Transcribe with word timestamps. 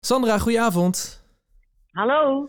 Sandra, 0.00 0.38
goedenavond. 0.38 0.96
Hallo. 1.90 2.48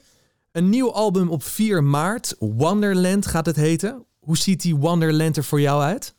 Een 0.52 0.70
nieuw 0.70 0.92
album 0.92 1.30
op 1.30 1.42
4 1.42 1.84
maart. 1.84 2.36
Wonderland 2.40 3.26
gaat 3.28 3.46
het 3.46 3.56
heten. 3.56 4.06
Hoe 4.20 4.38
ziet 4.38 4.62
die 4.62 4.76
Wonderland 4.76 5.38
er 5.38 5.44
voor 5.44 5.60
jou 5.60 5.82
uit? 5.82 6.16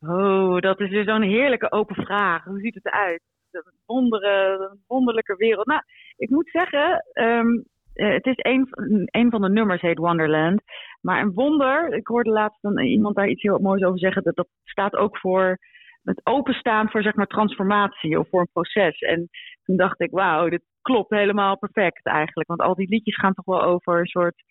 Oh, 0.00 0.58
dat 0.60 0.80
is 0.80 0.90
weer 0.90 1.04
zo'n 1.04 1.22
heerlijke 1.22 1.72
open 1.72 1.94
vraag. 1.94 2.44
Hoe 2.44 2.60
ziet 2.60 2.74
het 2.74 2.86
eruit? 2.86 3.20
Een, 3.50 3.62
wondere, 3.86 4.68
een 4.70 4.80
wonderlijke 4.86 5.36
wereld. 5.36 5.66
Nou, 5.66 5.82
ik 6.16 6.30
moet 6.30 6.48
zeggen, 6.50 7.04
ehm, 7.12 7.48
eh, 7.92 8.12
het 8.12 8.26
is 8.26 8.36
een, 8.36 8.68
een 9.10 9.30
van 9.30 9.40
de 9.40 9.50
nummers 9.50 9.80
heet 9.80 9.98
Wonderland. 9.98 10.62
Maar 11.00 11.22
een 11.22 11.32
wonder, 11.32 11.94
ik 11.94 12.06
hoorde 12.06 12.30
laatst 12.30 12.62
dan 12.62 12.78
iemand 12.78 13.16
daar 13.16 13.28
iets 13.28 13.42
heel 13.42 13.58
moois 13.58 13.82
over 13.82 13.98
zeggen. 13.98 14.22
Dat, 14.22 14.36
dat 14.36 14.48
staat 14.64 14.96
ook 14.96 15.18
voor 15.18 15.58
het 16.06 16.26
openstaan 16.26 16.90
voor 16.90 17.02
zeg 17.02 17.14
maar 17.14 17.26
transformatie 17.26 18.18
of 18.18 18.28
voor 18.28 18.40
een 18.40 18.52
proces. 18.52 18.98
En 18.98 19.28
toen 19.62 19.76
dacht 19.76 20.00
ik, 20.00 20.10
wauw, 20.10 20.48
dit 20.48 20.62
klopt 20.82 21.10
helemaal 21.10 21.58
perfect 21.58 22.06
eigenlijk. 22.06 22.48
Want 22.48 22.60
al 22.60 22.74
die 22.74 22.88
liedjes 22.88 23.16
gaan 23.16 23.34
toch 23.34 23.44
wel 23.44 23.62
over 23.62 23.98
een 23.98 24.06
soort, 24.06 24.42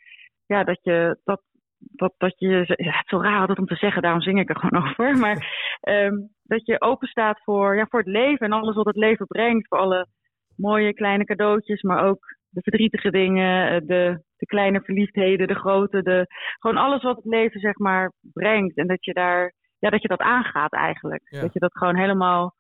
ja, 0.46 0.64
dat 0.64 0.80
je, 0.82 1.20
dat, 1.24 1.42
dat, 1.78 2.14
dat 2.18 2.40
je, 2.40 2.48
het 2.48 2.80
is 2.80 3.02
zo 3.06 3.22
raar 3.22 3.40
altijd 3.40 3.60
om 3.60 3.66
te 3.66 3.76
zeggen, 3.76 4.02
daarom 4.02 4.22
zing 4.22 4.40
ik 4.40 4.50
er 4.50 4.60
gewoon 4.60 4.84
over. 4.88 5.18
Maar 5.18 5.38
um, 5.82 6.30
dat 6.44 6.66
je 6.66 6.82
open 6.82 7.08
staat 7.08 7.44
voor, 7.44 7.76
ja, 7.76 7.86
voor 7.90 8.00
het 8.00 8.10
leven 8.10 8.46
en 8.46 8.52
alles 8.52 8.76
wat 8.76 8.86
het 8.86 8.96
leven 8.96 9.26
brengt. 9.26 9.68
Voor 9.68 9.78
alle 9.78 10.08
mooie 10.56 10.94
kleine 10.94 11.26
cadeautjes, 11.26 11.82
maar 11.82 12.06
ook 12.06 12.26
de 12.50 12.62
verdrietige 12.62 13.12
dingen, 13.12 13.88
de, 13.88 14.24
de 14.38 14.46
kleine 14.46 14.82
verliefdheden, 14.82 15.48
de 15.48 15.56
grote, 15.56 16.02
de, 16.02 16.26
gewoon 16.60 16.78
alles 16.78 17.04
wat 17.04 17.16
het 17.16 17.26
leven 17.26 17.60
zeg 17.60 17.78
maar 17.78 18.14
brengt. 18.22 18.78
En 18.78 18.88
dat 18.88 19.06
je 19.06 19.14
daar, 19.14 19.54
ja, 19.86 19.92
dat 19.92 20.02
je 20.02 20.08
dat 20.08 20.20
aangaat 20.20 20.74
eigenlijk. 20.74 21.24
Dat 21.30 21.54
je 21.54 21.60
dat 21.60 21.78
gewoon 21.78 21.96
helemaal 21.96 22.56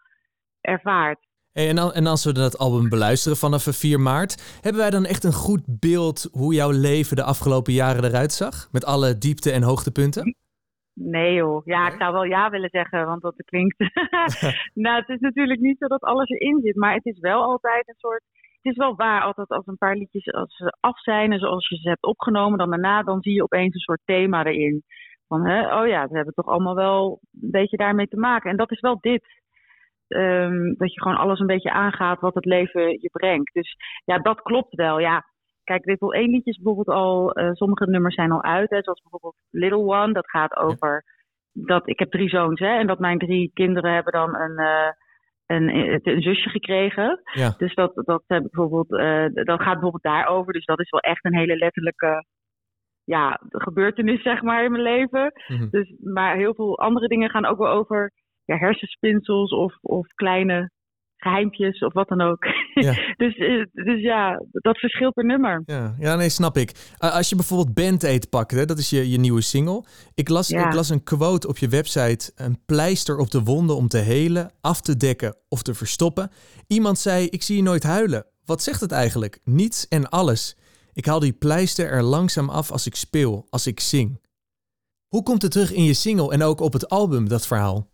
ervaart. 0.62 1.20
Hey, 1.52 1.70
en, 1.70 1.78
en 1.78 2.06
als 2.08 2.26
we 2.26 2.34
dat 2.34 2.58
album 2.58 2.90
beluisteren 2.90 3.38
vanaf 3.38 3.64
4 3.64 4.00
maart, 4.00 4.60
hebben 4.62 4.82
wij 4.82 4.90
dan 4.90 5.06
echt 5.06 5.24
een 5.24 5.42
goed 5.48 5.64
beeld 5.80 6.30
hoe 6.32 6.54
jouw 6.54 6.72
leven 6.72 7.16
de 7.16 7.24
afgelopen 7.24 7.74
jaren 7.74 8.04
eruit 8.04 8.32
zag? 8.32 8.68
Met 8.72 8.86
alle 8.86 9.18
diepte- 9.18 9.52
en 9.52 9.64
hoogtepunten? 9.64 10.36
Nee 10.94 11.34
joh, 11.34 11.66
ja, 11.66 11.88
ik 11.88 11.98
zou 11.98 12.14
wel 12.14 12.24
ja 12.24 12.50
willen 12.50 12.70
zeggen, 12.70 13.06
want 13.06 13.22
dat 13.22 13.36
klinkt... 13.46 13.78
nou, 14.86 15.00
het 15.00 15.10
is 15.10 15.20
natuurlijk 15.20 15.60
niet 15.60 15.78
zo 15.78 15.88
dat 15.88 16.02
alles 16.02 16.30
erin 16.30 16.60
zit, 16.64 16.76
maar 16.76 16.94
het 16.94 17.06
is 17.06 17.20
wel 17.20 17.42
altijd 17.44 17.88
een 17.88 17.96
soort... 17.98 18.24
Het 18.62 18.74
is 18.74 18.78
wel 18.78 18.96
waar, 18.96 19.22
altijd 19.22 19.50
als 19.50 19.68
een 19.68 19.78
paar 19.78 19.96
liedjes 19.96 20.34
als 20.34 20.56
ze 20.56 20.76
af 20.80 21.02
zijn 21.02 21.32
en 21.32 21.40
zoals 21.40 21.70
je 21.70 21.76
ze 21.76 21.90
hebt 21.90 22.04
opgenomen, 22.04 22.58
dan 22.58 22.70
daarna 22.70 23.04
dan 23.04 23.22
zie 23.22 23.34
je 23.34 23.44
opeens 23.44 23.74
een 23.74 23.80
soort 23.80 24.02
thema 24.06 24.46
erin. 24.46 24.84
Van, 25.28 25.46
hè, 25.46 25.82
oh 25.82 25.88
ja, 25.88 26.08
we 26.08 26.16
hebben 26.16 26.34
toch 26.34 26.48
allemaal 26.48 26.76
wel 26.76 27.20
een 27.42 27.52
beetje 27.52 27.78
daarmee 27.78 28.08
te 28.08 28.18
maken. 28.18 28.50
En 28.50 28.58
dat 28.58 28.72
is 28.72 28.80
wel 28.80 28.98
dit. 29.00 29.44
Um, 30.08 30.76
dat 30.78 30.94
je 30.94 31.02
gewoon 31.02 31.18
alles 31.18 31.40
een 31.40 31.48
beetje 31.48 31.72
aangaat 31.72 32.20
wat 32.20 32.36
het 32.36 32.46
leven 32.46 32.90
je 32.90 33.10
brengt. 33.12 33.54
Dus 33.54 33.76
ja, 34.06 34.18
dat 34.18 34.42
klopt 34.42 34.76
wel. 34.76 35.00
Ja, 35.00 35.26
kijk, 35.64 35.86
één 35.86 36.30
liedje 36.30 36.52
is 36.52 36.62
bijvoorbeeld 36.62 36.98
al, 36.98 37.40
uh, 37.40 37.52
sommige 37.52 37.86
nummers 37.86 38.16
zijn 38.16 38.32
al 38.32 38.44
uit. 38.44 38.70
Hè, 38.70 38.84
zoals 38.84 39.02
bijvoorbeeld 39.02 39.36
Little 39.50 40.04
One, 40.04 40.14
dat 40.14 40.30
gaat 40.30 40.56
over 40.56 41.04
dat 41.52 41.90
ik 41.90 42.00
heb 42.00 42.12
drie 42.12 42.30
zoons 42.30 42.60
hè, 42.60 42.78
en 42.78 42.88
dat 42.88 43.00
mijn 43.00 43.18
drie 43.18 43.52
kinderen 43.54 43.94
hebben 43.94 44.14
dan 44.14 44.36
een, 44.36 44.60
uh, 44.60 44.92
een, 45.46 45.76
een, 46.04 46.22
zusje 46.22 46.50
gekregen. 46.50 47.22
Ja. 47.32 47.54
Dus 47.58 47.76
dat, 47.76 47.92
dat, 47.96 48.24
bijvoorbeeld, 48.28 48.92
uh, 48.92 49.26
dat 49.46 49.62
gaat 49.62 49.74
bijvoorbeeld 49.74 50.04
daarover. 50.04 50.54
Dus 50.54 50.66
dat 50.66 50.80
is 50.80 50.90
wel 50.90 51.00
echt 51.00 51.26
een 51.26 51.38
hele 51.38 51.56
letterlijke 51.56 52.26
ja, 53.06 53.42
gebeurtenis, 53.50 54.22
zeg 54.22 54.42
maar, 54.42 54.64
in 54.64 54.72
mijn 54.72 54.84
leven. 54.84 55.34
Mm 55.48 55.58
-hmm. 55.58 55.70
Dus, 55.70 55.94
maar 56.04 56.36
heel 56.36 56.54
veel 56.54 56.80
andere 56.80 57.08
dingen 57.08 57.30
gaan 57.30 57.46
ook 57.46 57.58
wel 57.58 57.72
over 57.72 58.12
ja, 58.44 58.58
hersenspinsels 58.58 59.52
of, 59.52 59.78
of 59.82 60.08
kleine 60.08 60.72
geheimpjes 61.18 61.80
of 61.80 61.94
wat 61.94 62.08
dan 62.08 62.22
ook. 62.22 62.46
Ja. 62.74 62.94
dus, 63.24 63.36
dus 63.72 64.02
ja, 64.02 64.42
dat 64.52 64.78
verschilt 64.78 65.14
per 65.14 65.26
nummer. 65.26 65.62
Ja, 65.66 65.96
ja 66.00 66.16
nee, 66.16 66.30
snap 66.30 66.58
ik. 66.58 66.72
Uh, 67.00 67.14
als 67.14 67.30
je 67.30 67.36
bijvoorbeeld 67.36 67.74
Band 67.74 68.04
Aid 68.04 68.30
pakt, 68.30 68.52
hè, 68.52 68.66
dat 68.66 68.78
is 68.78 68.90
je, 68.90 69.10
je 69.10 69.18
nieuwe 69.18 69.42
single. 69.42 69.84
Ik 70.14 70.30
las, 70.30 70.48
Ja. 70.48 70.68
ik 70.68 70.74
las 70.74 70.90
een 70.90 71.04
quote 71.04 71.48
op 71.48 71.58
je 71.58 71.68
website. 71.68 72.32
Een 72.36 72.58
pleister 72.66 73.18
op 73.18 73.32
de 73.32 73.44
wonden 73.44 73.76
om 73.76 73.88
te 73.88 73.98
helen, 73.98 74.52
af 74.62 74.82
te 74.82 74.98
dekken 74.98 75.36
of 75.50 75.62
te 75.62 75.74
verstoppen. 75.74 76.30
Iemand 76.68 76.98
zei, 76.98 77.28
ik 77.28 77.44
zie 77.44 77.56
je 77.56 77.64
nooit 77.64 77.84
huilen. 77.84 78.26
Wat 78.46 78.64
zegt 78.64 78.82
het 78.82 78.92
eigenlijk? 78.92 79.40
Niets 79.44 79.88
en 79.88 80.10
alles. 80.10 80.58
Ik 81.00 81.06
haal 81.06 81.20
die 81.20 81.38
pleister 81.46 81.88
er 81.92 82.04
langzaam 82.04 82.50
af 82.50 82.72
als 82.72 82.86
ik 82.88 82.96
speel, 82.96 83.46
als 83.50 83.68
ik 83.68 83.80
zing. 83.80 84.10
Hoe 85.08 85.24
komt 85.24 85.42
het 85.42 85.52
terug 85.52 85.72
in 85.74 85.84
je 85.84 85.94
single 85.94 86.32
en 86.34 86.42
ook 86.42 86.60
op 86.60 86.74
het 86.74 86.90
album, 86.90 87.28
dat 87.30 87.48
verhaal? 87.48 87.88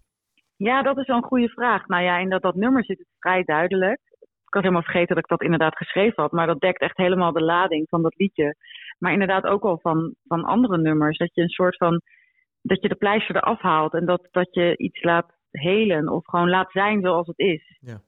Ja, 0.57 0.81
dat 0.81 0.97
is 0.97 1.07
wel 1.07 1.17
een 1.17 1.31
goede 1.33 1.49
vraag. 1.49 1.87
Nou 1.87 2.03
ja, 2.03 2.17
in 2.17 2.29
dat, 2.29 2.41
dat 2.41 2.55
nummer 2.55 2.83
zit 2.85 2.97
het 2.97 3.07
vrij 3.19 3.43
duidelijk. 3.43 3.99
Ik 4.19 4.53
had 4.57 4.61
helemaal 4.61 4.83
vergeten 4.83 5.15
dat 5.15 5.23
ik 5.23 5.29
dat 5.29 5.41
inderdaad 5.41 5.77
geschreven 5.77 6.23
had. 6.23 6.31
Maar 6.31 6.47
dat 6.47 6.59
dekt 6.59 6.81
echt 6.81 6.97
helemaal 6.97 7.31
de 7.31 7.43
lading 7.43 7.89
van 7.89 8.01
dat 8.01 8.15
liedje. 8.15 8.55
Maar 8.97 9.11
inderdaad 9.11 9.43
ook 9.43 9.63
al 9.63 9.79
van, 9.81 10.15
van 10.23 10.43
andere 10.43 10.77
nummers. 10.77 11.17
Dat 11.17 11.33
je 11.33 11.41
een 11.41 11.49
soort 11.49 11.77
van. 11.77 12.01
Dat 12.61 12.81
je 12.81 12.87
de 12.87 12.95
pleister 12.95 13.35
eraf 13.35 13.61
haalt. 13.61 13.93
En 13.93 14.05
dat, 14.05 14.27
dat 14.31 14.53
je 14.53 14.77
iets 14.77 15.03
laat 15.03 15.31
helen. 15.51 16.09
Of 16.09 16.25
gewoon 16.25 16.49
laat 16.49 16.71
zijn 16.71 17.01
zoals 17.01 17.27
het 17.27 17.39
is. 17.39 17.77
Ja. 17.79 18.01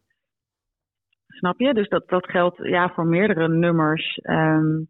Snap 1.38 1.60
je? 1.60 1.74
Dus 1.74 1.90
dat, 1.90 2.10
dat 2.10 2.30
geldt 2.30 2.58
ja, 2.62 2.90
voor 2.90 3.06
meerdere 3.06 3.48
nummers. 3.48 4.20
Um, 4.24 4.88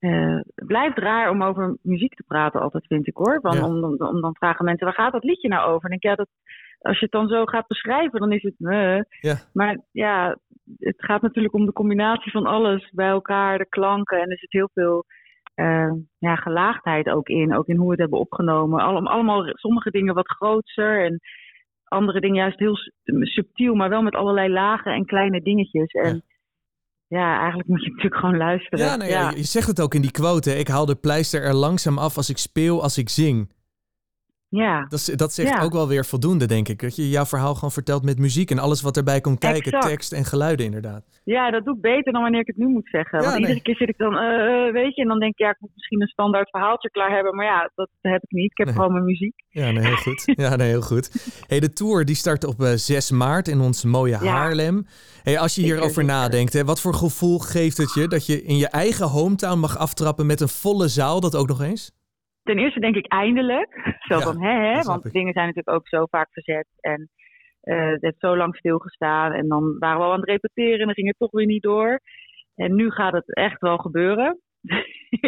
uh, 0.00 0.36
het 0.54 0.66
blijft 0.66 0.98
raar 0.98 1.30
om 1.30 1.42
over 1.42 1.76
muziek 1.82 2.14
te 2.14 2.24
praten, 2.26 2.60
altijd 2.60 2.86
vind 2.86 3.06
ik 3.06 3.16
hoor. 3.16 3.40
Want 3.40 3.56
Ja. 3.56 3.64
om, 3.66 3.84
om, 3.84 3.96
om 3.98 4.20
dan 4.20 4.36
vragen 4.36 4.64
mensen, 4.64 4.86
waar 4.86 4.94
gaat 4.94 5.12
dat 5.12 5.24
liedje 5.24 5.48
nou 5.48 5.70
over? 5.70 5.88
En 5.88 5.94
ik 5.96 6.00
denk, 6.00 6.16
ja, 6.16 6.24
dat, 6.24 6.28
als 6.78 6.98
je 6.98 7.04
het 7.04 7.14
dan 7.14 7.28
zo 7.28 7.44
gaat 7.44 7.66
beschrijven, 7.66 8.20
dan 8.20 8.32
is 8.32 8.42
het. 8.42 8.54
eh. 8.58 9.00
Ja. 9.20 9.36
Maar 9.52 9.78
ja, 9.92 10.36
het 10.78 10.94
gaat 11.04 11.22
natuurlijk 11.22 11.54
om 11.54 11.66
de 11.66 11.72
combinatie 11.72 12.30
van 12.30 12.46
alles 12.46 12.90
bij 12.94 13.08
elkaar, 13.08 13.58
de 13.58 13.68
klanken. 13.68 14.20
En 14.20 14.30
er 14.30 14.38
zit 14.38 14.52
heel 14.52 14.70
veel 14.72 15.04
uh, 15.56 15.92
ja, 16.18 16.34
gelaagdheid 16.36 17.08
ook 17.08 17.28
in. 17.28 17.54
Ook 17.56 17.66
in 17.66 17.76
hoe 17.76 17.84
we 17.84 17.90
het 17.90 18.00
hebben 18.00 18.18
opgenomen. 18.18 18.80
Allem, 18.80 19.06
allemaal 19.06 19.44
sommige 19.46 19.90
dingen 19.90 20.14
wat 20.14 20.30
grootser 20.30 21.04
en 21.04 21.20
andere 21.92 22.20
dingen 22.20 22.36
juist 22.36 22.58
heel 22.58 22.76
subtiel, 23.20 23.74
maar 23.74 23.88
wel 23.88 24.02
met 24.02 24.14
allerlei 24.14 24.48
lagen 24.48 24.92
en 24.92 25.04
kleine 25.06 25.42
dingetjes. 25.42 25.92
En 25.92 26.22
ja, 27.06 27.38
eigenlijk 27.38 27.68
moet 27.68 27.82
je 27.82 27.88
natuurlijk 27.88 28.20
gewoon 28.20 28.36
luisteren. 28.36 28.78
Ja, 28.78 29.04
ja. 29.04 29.30
Je 29.30 29.42
zegt 29.42 29.66
het 29.66 29.80
ook 29.80 29.94
in 29.94 30.02
die 30.02 30.10
quote. 30.10 30.50
hè. 30.50 30.56
Ik 30.56 30.68
haal 30.68 30.86
de 30.86 30.94
pleister 30.94 31.42
er 31.42 31.54
langzaam 31.54 31.98
af 31.98 32.16
als 32.16 32.30
ik 32.30 32.38
speel, 32.38 32.82
als 32.82 32.98
ik 32.98 33.08
zing. 33.08 33.50
Ja. 34.54 34.86
Dat, 34.88 35.12
dat 35.16 35.32
zegt 35.32 35.48
Ja. 35.48 35.62
ook 35.62 35.72
wel 35.72 35.88
weer 35.88 36.04
voldoende, 36.06 36.46
denk 36.46 36.68
ik. 36.68 36.80
Dat 36.80 36.96
je 36.96 37.08
jouw 37.08 37.24
verhaal 37.24 37.54
gewoon 37.54 37.72
vertelt 37.72 38.02
met 38.04 38.18
muziek 38.18 38.50
en 38.50 38.58
alles 38.58 38.82
wat 38.82 38.96
erbij 38.96 39.20
komt 39.20 39.38
kijken. 39.38 39.72
Exact. 39.72 39.86
Tekst 39.86 40.12
en 40.12 40.24
geluiden 40.24 40.66
inderdaad. 40.66 41.04
Ja, 41.24 41.50
dat 41.50 41.64
doe 41.64 41.74
ik 41.74 41.80
beter 41.80 42.12
dan 42.12 42.22
wanneer 42.22 42.40
ik 42.40 42.46
het 42.46 42.56
nu 42.56 42.66
moet 42.66 42.88
zeggen. 42.90 43.18
Ja, 43.18 43.24
Want 43.24 43.32
nee. 43.38 43.42
iedere 43.46 43.62
keer 43.62 43.76
zit 43.76 43.88
ik 43.88 43.98
dan, 43.98 44.16
eh, 44.16 44.66
eh, 44.66 44.72
weet 44.72 44.94
je, 44.94 45.02
en 45.02 45.08
dan 45.08 45.18
denk 45.18 45.32
ik, 45.32 45.38
ja, 45.38 45.50
ik 45.50 45.56
moet 45.60 45.70
misschien 45.74 46.00
een 46.02 46.06
standaard 46.08 46.50
verhaaltje 46.50 46.90
klaar 46.90 47.10
hebben. 47.10 47.34
Maar 47.34 47.46
ja, 47.46 47.70
dat 47.74 47.88
heb 48.00 48.22
ik 48.22 48.30
niet. 48.30 48.50
Ik 48.50 48.56
heb 48.58 48.66
Nee. 48.66 48.76
gewoon 48.76 48.92
mijn 48.92 49.04
muziek. 49.04 49.34
Ja, 49.48 49.70
nee, 49.70 49.84
heel 49.86 49.96
goed. 49.96 50.22
Ja, 50.36 50.56
nee, 50.56 50.68
heel 50.68 50.80
goed. 50.82 51.10
Hey, 51.46 51.60
de 51.60 51.72
tour 51.72 52.04
die 52.04 52.14
start 52.16 52.44
op 52.44 52.62
eh, 52.62 52.72
6 52.74 53.10
maart 53.10 53.48
in 53.48 53.60
ons 53.60 53.84
mooie 53.84 54.18
Ja. 54.22 54.30
Haarlem. 54.32 54.86
Hey, 55.22 55.38
als 55.38 55.54
je 55.54 55.62
hierover 55.62 56.04
nadenkt, 56.04 56.52
hè, 56.52 56.64
wat 56.64 56.80
voor 56.80 56.94
gevoel 56.94 57.38
geeft 57.38 57.76
het 57.76 57.94
je 57.94 58.08
dat 58.08 58.26
je 58.26 58.42
in 58.42 58.56
je 58.56 58.68
eigen 58.68 59.06
hometown 59.08 59.58
mag 59.58 59.78
aftrappen 59.78 60.26
met 60.26 60.40
een 60.40 60.48
volle 60.48 60.88
zaal, 60.88 61.20
dat 61.20 61.36
ook 61.36 61.48
nog 61.48 61.60
eens? 61.62 61.92
Ten 62.42 62.58
eerste 62.58 62.80
denk 62.80 62.96
ik 62.96 63.06
eindelijk. 63.06 63.74
Zo 64.08 64.14
Ja, 64.16 64.20
van, 64.20 64.42
hè, 64.42 64.82
Want 64.82 65.04
ik. 65.04 65.12
dingen 65.12 65.32
zijn 65.32 65.46
natuurlijk 65.46 65.76
ook 65.76 65.88
zo 65.88 66.06
vaak 66.10 66.28
verzet. 66.32 66.66
En 66.80 67.08
eh, 67.60 67.90
het 67.90 68.02
heeft 68.02 68.18
zo 68.20 68.36
lang 68.36 68.56
stilgestaan. 68.56 69.32
En 69.32 69.48
dan 69.48 69.78
waren 69.78 69.98
we 69.98 70.04
al 70.04 70.12
aan 70.12 70.20
het 70.20 70.28
repeteren 70.28 70.78
en 70.78 70.84
dan 70.86 70.94
ging 70.94 71.06
het 71.08 71.18
toch 71.18 71.30
weer 71.30 71.46
niet 71.46 71.62
door. 71.62 72.00
En 72.54 72.74
nu 72.74 72.90
gaat 72.90 73.12
het 73.12 73.34
echt 73.34 73.60
wel 73.60 73.76
gebeuren. 73.76 74.40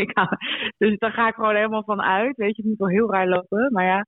Ik 0.03 0.11
hou- 0.15 0.37
dus 0.79 0.99
daar 0.99 1.13
ga 1.13 1.29
ik 1.29 1.35
gewoon 1.35 1.55
helemaal 1.55 1.85
van 1.85 2.03
uit. 2.03 2.37
Weet 2.37 2.57
je, 2.57 2.63
het 2.63 2.71
moet 2.71 2.79
wel 2.79 2.89
heel 2.89 3.13
raar 3.13 3.29
lopen. 3.29 3.73
Maar 3.73 3.85
ja, 3.85 4.07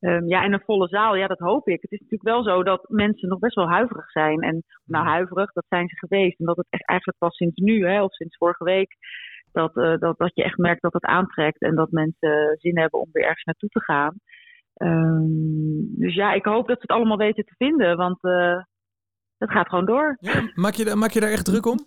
ehm, 0.00 0.26
ja, 0.28 0.42
en 0.42 0.52
een 0.52 0.62
volle 0.64 0.88
zaal, 0.88 1.16
ja, 1.16 1.26
dat 1.26 1.38
hoop 1.38 1.68
ik. 1.68 1.82
Het 1.82 1.90
is 1.92 2.00
natuurlijk 2.00 2.28
wel 2.28 2.42
zo 2.42 2.62
dat 2.62 2.88
mensen 2.88 3.28
nog 3.28 3.38
best 3.38 3.54
wel 3.54 3.68
huiverig 3.70 4.10
zijn. 4.10 4.40
En 4.40 4.62
nou, 4.84 5.06
huiverig, 5.06 5.52
dat 5.52 5.64
zijn 5.68 5.88
ze 5.88 5.96
geweest. 5.96 6.38
En 6.40 6.46
dat 6.46 6.56
het 6.56 6.66
echt 6.70 6.88
eigenlijk 6.88 7.18
pas 7.18 7.36
sinds 7.36 7.56
nu, 7.56 7.86
hè, 7.86 8.02
of 8.02 8.12
sinds 8.14 8.36
vorige 8.36 8.64
week, 8.64 8.96
dat, 9.52 9.76
eh, 9.76 9.98
dat, 9.98 10.18
dat 10.18 10.30
je 10.34 10.42
echt 10.42 10.58
merkt 10.58 10.82
dat 10.82 10.92
het 10.92 11.04
aantrekt. 11.04 11.60
En 11.60 11.74
dat 11.74 11.90
mensen 11.90 12.56
zin 12.58 12.78
hebben 12.78 13.00
om 13.00 13.08
weer 13.12 13.24
ergens 13.24 13.44
naartoe 13.44 13.68
te 13.68 13.82
gaan. 13.82 14.14
Ehm, 14.74 16.00
dus 16.00 16.14
ja, 16.14 16.32
ik 16.32 16.44
hoop 16.44 16.66
dat 16.68 16.76
ze 16.76 16.82
het 16.82 16.96
allemaal 16.96 17.16
weten 17.16 17.44
te 17.44 17.54
vinden. 17.56 17.96
Want 17.96 18.22
eh, 18.22 18.62
het 19.38 19.50
gaat 19.50 19.68
gewoon 19.68 19.86
door. 19.86 20.16
Ja, 20.20 20.50
maak, 20.54 20.74
je, 20.74 20.94
maak 20.94 21.10
je 21.10 21.20
daar 21.20 21.30
echt 21.30 21.44
druk 21.44 21.66
om? 21.66 21.78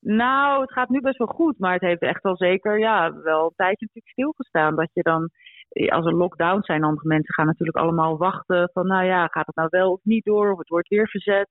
Nou, 0.00 0.60
het 0.60 0.72
gaat 0.72 0.88
nu 0.88 1.00
best 1.00 1.18
wel 1.18 1.26
goed, 1.26 1.58
maar 1.58 1.72
het 1.72 1.82
heeft 1.82 2.00
echt 2.00 2.22
wel 2.22 2.36
zeker 2.36 2.78
ja, 2.78 3.12
wel 3.22 3.44
een 3.44 3.52
tijdje 3.56 3.84
natuurlijk 3.86 4.12
stilgestaan. 4.12 4.76
Dat 4.76 4.90
je 4.92 5.02
dan, 5.02 5.28
eh, 5.68 5.92
als 5.92 6.06
er 6.06 6.14
lockdowns 6.14 6.66
zijn, 6.66 6.84
andere 6.84 7.08
mensen 7.08 7.34
gaan 7.34 7.46
natuurlijk 7.46 7.78
allemaal 7.78 8.16
wachten 8.16 8.70
van, 8.72 8.86
nou 8.86 9.04
ja, 9.04 9.26
gaat 9.26 9.46
het 9.46 9.56
nou 9.56 9.68
wel 9.70 9.92
of 9.92 10.00
niet 10.02 10.24
door, 10.24 10.52
of 10.52 10.58
het 10.58 10.68
wordt 10.68 10.88
weer 10.88 11.08
verzet. 11.08 11.48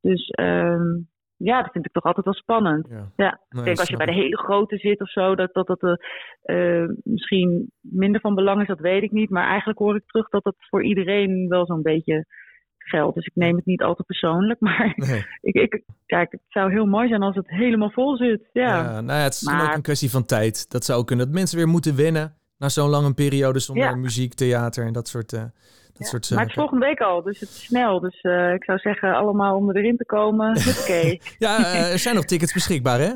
Dus 0.00 0.28
ehm, 0.28 0.98
ja, 1.42 1.62
dat 1.62 1.72
vind 1.72 1.86
ik 1.86 1.92
toch 1.92 2.04
altijd 2.04 2.24
wel 2.24 2.34
spannend. 2.34 2.86
Ja. 2.90 3.12
Ja, 3.16 3.40
Nee, 3.48 3.60
ik 3.60 3.64
denk 3.64 3.78
als 3.78 3.88
je 3.88 3.96
bij 3.96 4.06
de 4.06 4.12
hele 4.12 4.36
grote 4.38 4.76
zit 4.76 5.00
of 5.00 5.10
zo, 5.10 5.34
dat 5.34 5.52
dat, 5.54 5.66
dat 5.66 6.00
eh, 6.42 6.84
misschien 7.04 7.70
minder 7.80 8.20
van 8.20 8.34
belang 8.34 8.60
is, 8.60 8.66
dat 8.66 8.78
weet 8.80 9.02
ik 9.02 9.10
niet. 9.10 9.30
Maar 9.30 9.46
eigenlijk 9.48 9.78
hoor 9.78 9.96
ik 9.96 10.06
terug 10.06 10.28
dat 10.28 10.44
dat 10.44 10.54
voor 10.58 10.84
iedereen 10.84 11.48
wel 11.48 11.66
zo'n 11.66 11.82
beetje 11.82 12.26
geld. 12.78 13.14
Dus 13.14 13.26
ik 13.26 13.34
neem 13.34 13.56
het 13.56 13.66
niet 13.66 13.82
al 13.82 13.94
te 13.94 14.02
persoonlijk. 14.02 14.60
Maar 14.66 14.92
Nee. 14.96 15.24
ik, 15.40 15.54
ik, 15.54 15.82
kijk, 16.06 16.32
het 16.32 16.40
zou 16.48 16.70
heel 16.72 16.86
mooi 16.86 17.08
zijn 17.08 17.22
als 17.22 17.36
het 17.36 17.48
helemaal 17.50 17.90
vol 17.90 18.16
zit. 18.16 18.48
Ja. 18.52 18.62
Ja, 18.82 19.00
nou 19.00 19.18
ja, 19.18 19.24
het 19.24 19.32
is 19.34 19.42
Maar- 19.42 19.68
ook 19.68 19.74
een 19.76 19.82
kwestie 19.82 20.10
van 20.10 20.24
tijd. 20.24 20.70
Dat 20.70 20.84
zou 20.84 21.04
kunnen. 21.04 21.26
Dat 21.26 21.34
mensen 21.34 21.58
weer 21.58 21.68
moeten 21.68 21.96
wennen 21.96 22.34
na 22.58 22.68
zo'n 22.68 22.88
lange 22.88 23.14
periode 23.14 23.58
zonder 23.58 23.98
muziek, 23.98 24.34
theater 24.34 24.86
en 24.86 24.92
dat 24.92 25.08
soort, 25.08 25.32
eh 25.32 25.42
dat 26.02 26.12
maar 26.12 26.20
het 26.20 26.30
is 26.30 26.36
zaken. 26.36 26.54
volgende 26.54 26.86
week 26.86 27.00
al, 27.00 27.22
dus 27.22 27.40
het 27.40 27.48
is 27.48 27.64
snel. 27.64 28.00
Dus 28.00 28.20
eh, 28.20 28.52
ik 28.52 28.64
zou 28.64 28.78
zeggen, 28.78 29.14
allemaal 29.14 29.56
om 29.56 29.76
erin 29.76 29.96
te 29.96 30.04
komen. 30.06 30.48
Oké. 30.80 31.16
Ja, 31.38 31.58
eh, 31.58 31.92
er 31.92 31.98
zijn 31.98 32.14
nog 32.14 32.24
tickets 32.24 32.52
beschikbaar, 32.52 32.98
hè? 32.98 33.12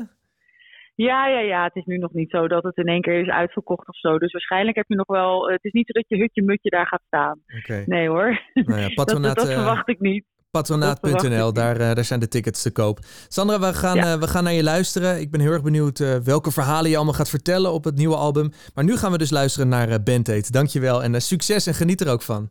ja, 0.95 1.27
ja, 1.27 1.39
ja. 1.39 1.63
Het 1.63 1.75
is 1.75 1.85
nu 1.85 1.97
nog 1.97 2.13
niet 2.13 2.29
zo 2.29 2.47
dat 2.47 2.63
het 2.63 2.77
in 2.77 2.85
één 2.87 3.01
keer 3.01 3.21
is 3.21 3.29
uitverkocht 3.29 3.87
of 3.87 3.97
zo. 3.97 4.17
Dus 4.17 4.31
waarschijnlijk 4.31 4.75
heb 4.77 4.85
je 4.87 4.95
nog 4.95 5.07
wel... 5.07 5.49
Het 5.49 5.63
is 5.63 5.71
niet 5.71 5.85
zo 5.87 5.93
dat 5.93 6.05
je 6.07 6.17
hutje-mutje 6.17 6.69
daar 6.69 6.87
gaat 6.87 7.01
staan. 7.07 7.39
Nee 7.85 8.07
hoor. 8.09 8.41
Nou 8.53 8.79
ja, 8.81 8.87
patronaat, 9.03 9.35
dat 9.35 9.47
eh, 9.47 9.53
verwacht 9.55 9.87
ik 9.89 9.99
niet. 9.99 10.25
Patronaat.nl, 10.51 11.53
daar, 11.53 11.77
eh, 11.79 11.95
daar 11.95 12.03
zijn 12.03 12.19
de 12.19 12.27
tickets 12.27 12.61
te 12.61 12.71
koop. 12.71 12.99
Sandra, 13.27 13.59
we 13.59 13.73
gaan, 13.73 13.95
Ja. 13.95 14.13
eh, 14.13 14.19
we 14.19 14.27
gaan 14.27 14.43
naar 14.43 14.53
je 14.53 14.63
luisteren. 14.63 15.19
Ik 15.19 15.31
ben 15.31 15.39
heel 15.39 15.51
erg 15.51 15.63
benieuwd 15.63 15.99
eh, 15.99 16.15
welke 16.15 16.51
verhalen 16.51 16.89
je 16.89 16.95
allemaal 16.95 17.13
gaat 17.13 17.29
vertellen 17.29 17.71
op 17.73 17.83
het 17.83 17.95
nieuwe 17.95 18.15
album. 18.15 18.51
Maar 18.73 18.83
nu 18.83 18.95
gaan 18.97 19.11
we 19.11 19.17
dus 19.17 19.29
luisteren 19.31 19.67
naar 19.67 19.89
uh, 19.89 19.95
Band 20.03 20.29
Aid. 20.29 20.51
Dankjewel 20.51 21.03
en 21.03 21.15
eh, 21.15 21.19
succes 21.21 21.67
en 21.67 21.73
geniet 21.73 22.01
er 22.01 22.11
ook 22.11 22.21
van. 22.21 22.49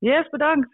Yes, 0.00 0.28
bedankt. 0.30 0.68